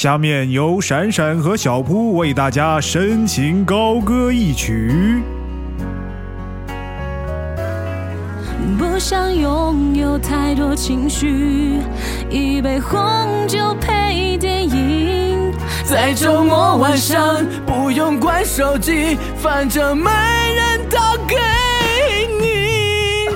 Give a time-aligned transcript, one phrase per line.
[0.00, 5.20] 下面由闪闪和小扑为大家深情高歌一曲。
[8.78, 11.80] 不想拥有太多情绪，
[12.30, 12.98] 一杯红
[13.46, 15.52] 酒配电影，
[15.84, 17.36] 在周末晚上
[17.66, 20.10] 不用关手机，反正没
[20.54, 21.36] 人打给
[22.40, 23.28] 你。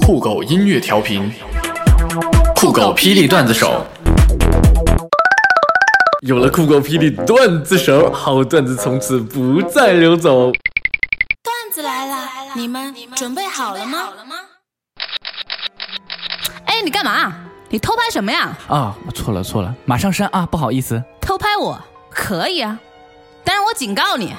[0.00, 1.30] 酷狗音乐调频，
[2.70, 3.84] 酷狗霹雳段子手。
[6.20, 10.52] 有了酷狗霹雳段子手，好段子从此不再流走。
[10.52, 14.10] 段子来了，你们准备好了吗？
[16.66, 17.34] 哎，你干嘛？
[17.70, 18.56] 你偷拍什么呀？
[18.68, 21.02] 啊，我错了错了，马上删啊，不好意思。
[21.20, 21.76] 偷拍我
[22.08, 22.78] 可以啊，
[23.42, 24.32] 但是我警告你，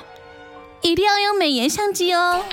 [0.80, 2.42] 一定要用美颜相机哦。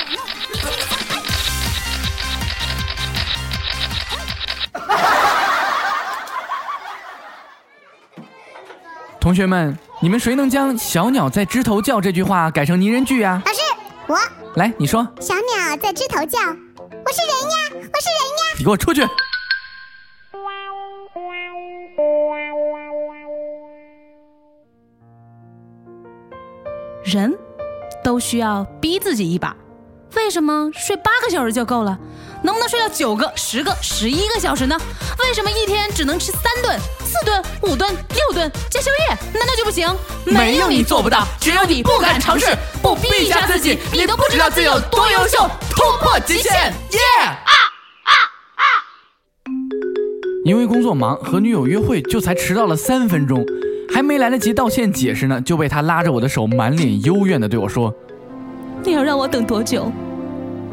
[9.29, 13.43] 同学们，你们谁能将“小鸟在枝头叫”这句话改成拟人句呀？
[13.45, 13.61] 老师，
[14.07, 14.17] 我
[14.57, 15.07] 来，你说。
[15.21, 18.57] 小鸟在枝头叫，我是人呀，我是人呀。
[18.59, 19.03] 你给我出去！
[27.05, 27.39] 人
[28.03, 29.55] 都需要逼自己一把，
[30.17, 31.99] 为什么睡八个小时就够了？
[32.43, 34.79] 能不能睡到九个、十个、十一个小时呢？
[35.19, 39.19] 为什么一天只能吃三顿、四顿、五顿、六顿加宵夜？
[39.35, 39.89] 难道就不行？
[40.25, 42.47] 没有你做不到，只有你不敢尝试，
[42.81, 46.53] 不逼一下自己，你都不知道自己有多优秀，突破极限，
[46.93, 46.99] 耶！
[47.25, 47.53] 啊
[48.05, 48.13] 啊
[48.55, 48.63] 啊！
[50.45, 53.45] 因为工作忙，和女友约会就才迟到了三分钟，
[53.93, 57.93] 还没来得及道歉解释呢，就被他拉着我的手，满脸幽怨的对我说
[58.89, 59.93] ：“你要让我等多久？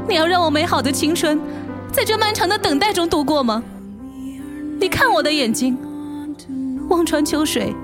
[0.07, 1.37] 你要让我美好的青春
[1.91, 3.61] 在这漫长的等待中度过吗？
[4.79, 5.77] 你看我的眼睛，
[6.87, 7.75] 望穿秋水，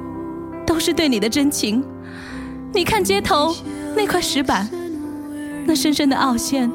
[0.65, 1.83] 都是对你的真情。
[2.73, 3.53] 你看街头
[3.93, 4.69] 那块石板，
[5.65, 6.71] 那深深的凹陷，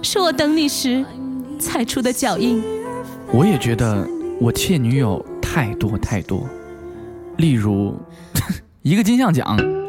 [0.00, 1.04] 是我等你时
[1.58, 2.64] 踩出的脚印。
[3.30, 4.08] 我也觉得
[4.40, 6.48] 我欠女友太多太多，
[7.36, 7.94] 例如
[8.80, 9.83] 一个金像奖。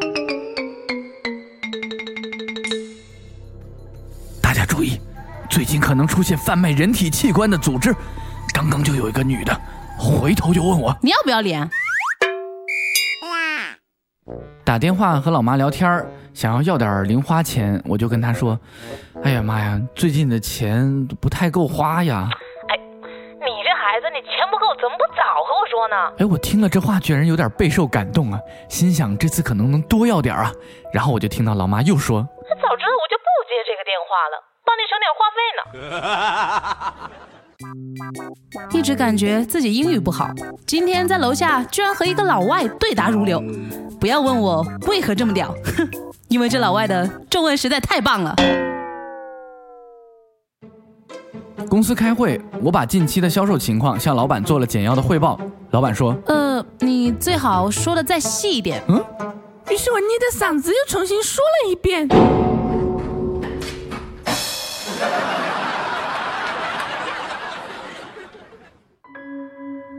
[5.95, 7.95] 可能出现贩卖人体器官的组织。
[8.53, 9.57] 刚刚就有一个女的，
[9.97, 11.69] 回头就问我你要不要脸？
[14.65, 18.59] 打电话和老妈聊天儿，想要要点零花钱，我就跟她说
[19.23, 22.27] ：“哎呀妈呀，最近的钱不太够花呀。”
[22.67, 25.95] 哎，你这孩子，你钱不够，怎么不早和我说呢？
[26.17, 30.51] 哎，我听了这话，居然有点备受感动啊，心想这次可能能多要点啊。
[30.91, 32.19] 然后我就听到老妈又说
[32.61, 35.61] ：“早知道我就不接这个电话了，帮你省点话费呢。”
[38.71, 40.29] 一直感觉自己英语不好，
[40.67, 43.41] 今天在楼下居然和一个老外对答如流。
[43.99, 45.89] 不要问我为何这么屌，哼，
[46.27, 48.35] 因为这老外的中文实在太棒了。
[51.69, 55.39] 公司开会，我把近期的销售情况向老板做了简要的汇报。
[55.71, 59.03] 老板说：“呃，你最好说的再细一点。”嗯，
[59.69, 62.07] 于是我捏着嗓子又重新说了一遍。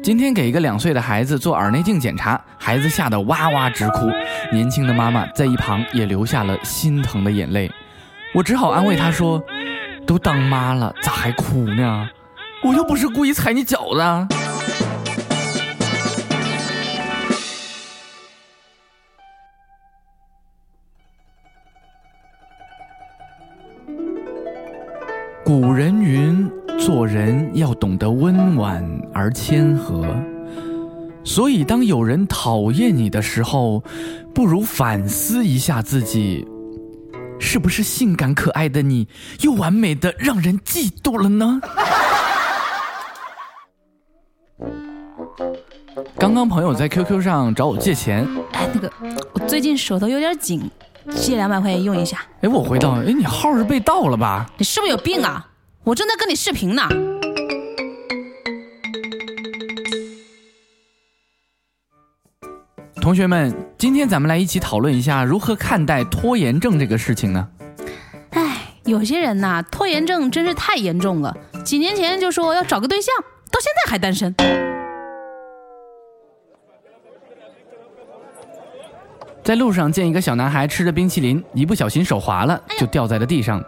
[0.06, 4.08] 今天给一个两岁的孩子做耳内镜检查，孩子吓得哇哇直哭，
[4.52, 7.68] 年轻的妈妈在一旁也流下了心疼的眼泪。
[8.32, 9.42] 我只好安慰她说
[10.06, 12.08] ：“都当妈了，咋还哭呢？
[12.62, 14.28] 我又不是故意踩你脚的。”
[25.44, 26.48] 古人云。
[26.78, 30.04] 做人要懂得温婉而谦和，
[31.24, 33.82] 所以当有人讨厌你的时候，
[34.34, 36.46] 不如反思一下自己，
[37.40, 39.08] 是不是性感可爱的你
[39.40, 41.60] 又完美的让人嫉妒了呢？
[46.18, 48.90] 刚刚朋友在 QQ 上找我借钱，哎，那个
[49.32, 50.70] 我最近手头有点紧，
[51.10, 52.18] 借两百块钱用一下。
[52.42, 54.46] 哎，我回到，哎，你号是被盗了吧？
[54.58, 55.46] 你是不是有病啊？
[55.86, 56.82] 我正在跟你视频呢。
[63.00, 67.48] 同学们，今天咱们来一起讨论一下如何看待拖延症这个事情呢？
[68.30, 71.32] 哎，有些人呐，拖延症真是太严重了。
[71.64, 73.14] 几年前就说要找个对象，
[73.52, 74.34] 到现在还单身。
[79.44, 83.62] 在路上见一个小男孩吃着冰淇淋，一不小心手滑了，就掉在了地上。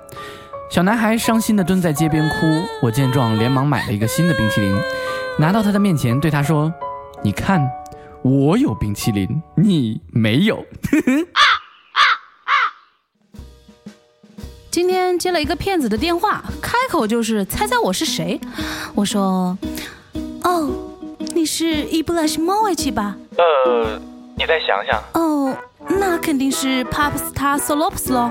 [0.70, 2.34] 小男孩伤心的蹲在街边哭。
[2.82, 4.76] 我见状，连忙买了一个新的冰淇淋。
[5.38, 6.72] 拿到他的面前，对他说
[7.24, 7.66] ：“你看，
[8.22, 10.62] 我有冰淇淋，你没有。
[14.70, 18.38] 今天接了一个骗子的电话，开口就是猜猜我是谁。
[18.94, 19.56] 我说
[20.44, 20.70] ：“哦，
[21.34, 23.16] 你是 e b l a s h m o i c h 吧？
[23.38, 23.98] 呃，
[24.36, 25.02] 你再想想。
[25.14, 25.56] 哦，
[25.98, 27.58] 那肯定是 Popstar
[28.12, 28.30] 咯。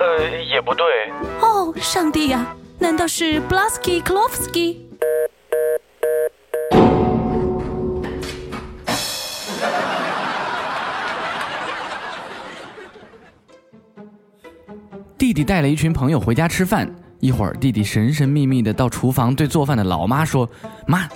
[0.00, 0.84] 呃，也不对。
[1.40, 2.46] 哦，上帝呀、
[2.78, 4.78] 难道是 Blasky Klovsky？
[15.16, 20.48] 弟弟带了一群朋友回家吃饭，一会儿弟弟神神秘秘的到厨房对做饭的老妈说
[20.86, 21.08] ：“妈，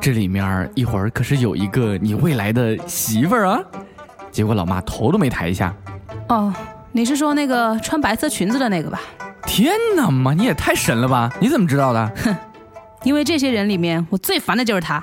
[0.00, 3.60] 这里面一会儿可是有一个你未来的媳妇儿啊。”
[4.30, 5.74] 结果老妈头都没抬一下。
[6.28, 6.54] 哦，
[6.90, 9.00] 你是说那个穿白色裙子的那个吧？
[9.46, 11.30] 天哪，妈，你也太神了吧！
[11.38, 12.12] 你怎么知道的？
[12.16, 12.34] 哼
[13.04, 15.00] 因为这些人里面，我最烦的就是他。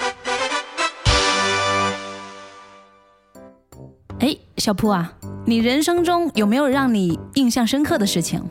[4.19, 5.13] 哎，小铺啊，
[5.45, 8.43] 你人生中有没有让你印象深刻的事情？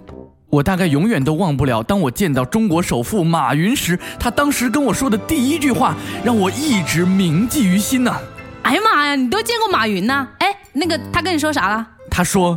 [0.48, 8.16] 我大概永远都忘不了，当我见到中国首富马云时，他当时跟我说的第一句话，让我一直铭记于心呐、
[8.62, 10.28] 哎呀妈呀，你都见过马云呐？
[10.38, 11.86] 哎，那个他跟你说啥了？
[12.10, 12.56] 他说：“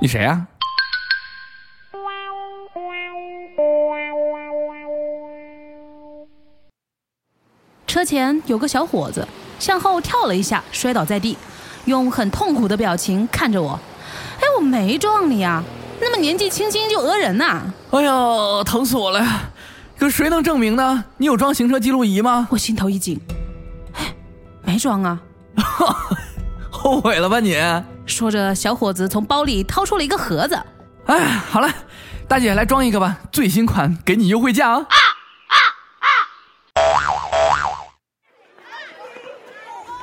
[0.00, 0.46] 你谁啊？”
[7.86, 9.26] 车前有个小伙子
[9.58, 11.36] 向后跳了一下，摔倒在地，
[11.86, 13.80] 用很痛苦的表情看着我。
[14.38, 15.64] 哎，我没撞你啊，
[16.00, 18.12] 那么年纪轻轻就讹人呐、哎呀，
[18.64, 19.26] 疼死我了！
[19.98, 21.04] 可谁能证明呢？
[21.16, 22.46] 你有装行车记录仪吗？
[22.50, 23.18] 我心头一紧，
[23.94, 24.14] 哎，
[24.62, 25.20] 没装啊。
[26.70, 27.56] 后悔了吧你？
[28.08, 30.58] 说着，小伙子从包里掏出了一个盒子。
[31.06, 31.18] 哎，
[31.50, 31.68] 好了，
[32.26, 34.96] 大姐来装一个吧，最新款，给你优惠价哦啊！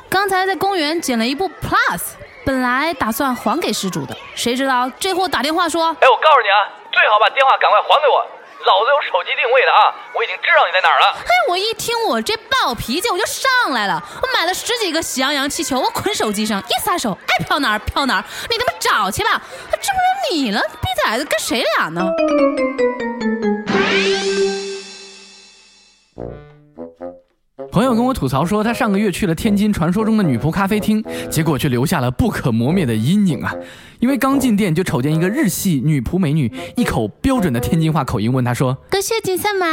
[0.09, 2.01] 刚才在公园捡了一部 Plus，
[2.45, 8.25] 本来打算还给失主的，谁知道这货打电话说哎，我告诉你啊，最好把电话赶快还给我，
[8.65, 11.13] 老子有手机定位的啊，我已经知道你在哪儿了。
[11.21, 14.01] ：“嘿，我一听我这暴脾气，我就上来了。
[14.21, 18.23] 我买了十几个喜羊羊气球，我捆手机上，一撒手，爱飘哪儿飘哪儿。
[18.49, 19.33] 你他妈找去吧！
[19.33, 19.41] 啊
[19.71, 22.01] 这不是你了，逼崽子跟谁俩呢？
[27.95, 33.55] 友跟我吐槽说，他上个月去了天津传说中的女仆咖啡厅，结果却留下了不可磨灭的阴影啊！
[33.99, 39.65] 因为刚进店就瞅见一个日系女仆美女，一口标准的天津话口音问他说个谢金三嘛，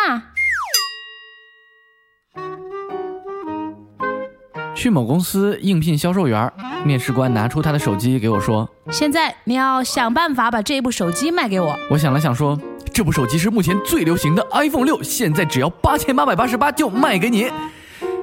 [4.76, 6.52] 去某公司应聘销售员。”
[6.86, 11.76] 面试官拿出他的手机给我说现在你要想办法把这部手机卖给我。
[11.90, 12.56] ：“我想了想说，
[12.96, 17.52] 这部手机是目前最流行的 iPhone 六，现在只要八千八百八十八就卖给你。”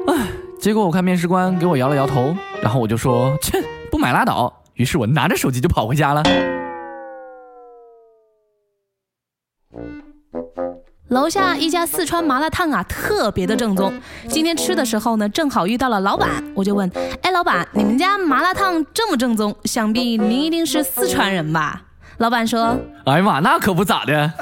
[0.08, 0.28] 唉，
[0.58, 6.22] 结果我看面试官给我摇了摇头，然后我就说：“切，不买拉倒。”于是我拿着手机就跑回家了。
[11.10, 13.92] 楼下一家四川麻辣烫啊，特别的正宗。
[14.26, 16.90] 今天吃的时候呢，正好遇到了老板，我就问
[17.20, 21.82] ：“哎，老板，你们家麻辣烫这么正宗，想必您一定是四川人吧？”
[22.22, 24.32] 老板说哎呀妈，那可不咋的。：“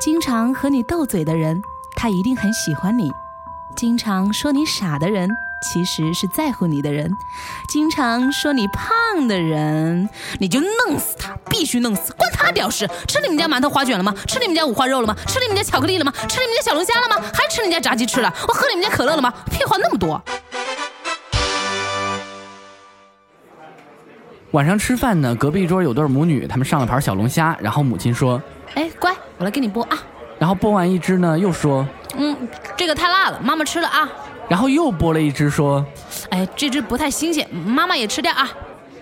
[0.00, 1.60] 经常和你斗嘴的人，
[1.96, 3.10] 他一定很喜欢你；
[3.74, 5.28] 经常说你傻的人，
[5.60, 7.10] 其实是在乎你的人；
[7.68, 12.88] 经常说你胖的人，你就弄死他，必须弄死，关他屌事！
[13.08, 14.14] 吃你们家馒头花卷了吗？
[14.28, 15.16] 吃你们家五花肉了吗？
[15.26, 16.12] 吃你们家巧克力了吗？
[16.28, 17.16] 吃你们家小龙虾了吗？
[17.34, 18.32] 还吃你们家炸鸡翅了？
[18.46, 19.34] 我喝你们家可乐了吗？
[19.50, 20.22] 屁话那么多！
[24.52, 28.40] 晚上吃饭呢，隔壁桌有对母女，他们上了盘小龙虾，然后母亲说，
[28.74, 29.98] 哎，乖，我来给你剥啊。
[30.38, 31.86] 然后剥完一只呢，又说，
[32.18, 32.36] 嗯，
[32.76, 34.06] 这个太辣了，妈妈吃了啊。
[34.50, 35.82] 然后又剥了一只，说，
[36.28, 38.50] 哎，这只不太新鲜，妈妈也吃掉啊。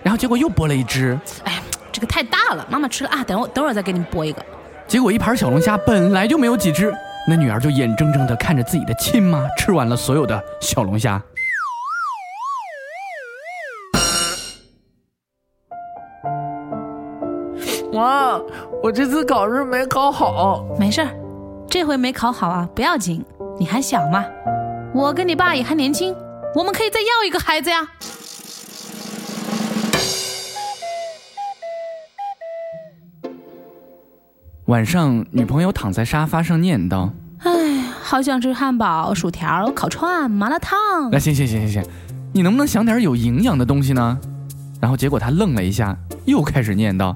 [0.01, 3.21] 然后结果又剥了一只，哎，这个太大了，妈妈吃了啊。
[3.21, 4.41] 等我等会儿再给你剥一个。
[4.87, 6.93] 结果一盘小龙虾本来就没有几只，
[7.27, 11.21] 那女儿就眼睁睁地看着自己的亲妈吃完了所有的小龙虾。
[18.01, 18.41] 妈，
[18.81, 20.65] 我这次考试没考好。
[20.79, 21.09] 没事儿，
[21.67, 23.23] 这回没考好啊，不要紧，
[23.59, 24.25] 你还小嘛。
[24.93, 26.15] 我跟你爸也还年轻，
[26.55, 27.87] 我们可以再要一个孩子呀。
[34.65, 37.11] 晚上，女朋友躺在沙发上念叨
[37.43, 40.77] 哎，好想吃汉堡、薯条、烤串、麻辣烫：“。
[41.11, 41.91] 那行行行行行，
[42.33, 44.17] 你能不能想点有营养的东西呢？”
[44.81, 47.15] 然后结果她愣了一下，又开始念叨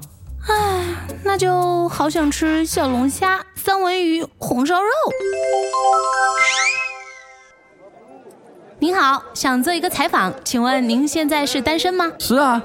[1.36, 4.88] 就好想吃小龙虾、三文鱼、红烧肉。
[8.78, 12.12] 您好，想做一个采访，请问您现在是单身吗？
[12.18, 12.62] 是啊。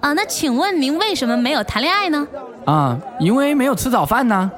[0.00, 2.26] 啊，那请问您为什么没有谈恋爱呢？
[2.66, 4.50] 啊，因为没有吃早饭呢。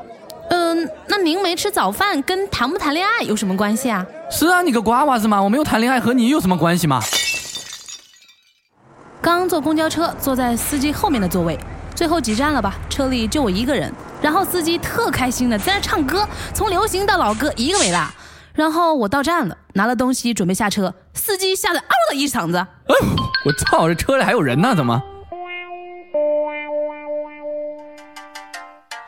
[0.50, 4.06] 嗯，那您没吃早饭跟谈不谈恋爱有什么关系啊？
[4.30, 5.42] 是啊，你个瓜娃子嘛！
[5.42, 7.00] 我没有谈恋爱和你有什么关系嘛？
[9.20, 11.58] 刚坐公交车，坐在司机后面的座位。
[11.94, 12.74] 最后几站了吧？
[12.90, 18.00] 车里就我一个人，然后司机特开心的在那唱歌，从流行到老歌一个没落。
[18.52, 22.58] 然后我到站了，拿了东西准备下车，司机吓得嗷的一嗓子。
[22.58, 22.94] 哎，
[23.44, 25.02] 我操，这车里还有人呢，怎么？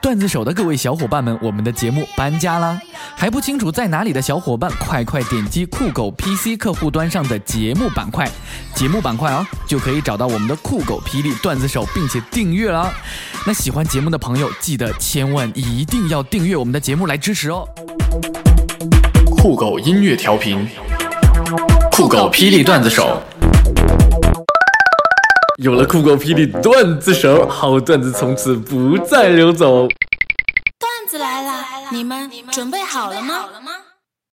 [0.06, 2.80] 段子手的各位小伙伴们，我们的节目搬家啦！
[3.16, 8.30] 还不清楚在哪里的小伙伴，快快点击酷狗 PC 客户端上的节目板块，
[8.72, 12.88] 节目板块啊，就可以找到我们的酷狗霹雳段子手，并且订阅了。
[13.44, 17.68] 那喜欢节目的朋友，记得千万一定要订阅我们的节目来支持哦。
[19.36, 20.68] 酷狗音乐调频，
[21.90, 23.20] 酷狗霹雳段子手。
[25.56, 29.88] 有了酷狗霹雳段子手，好段子从此不再流走。
[30.78, 33.46] 段子来了，你们准备好了吗？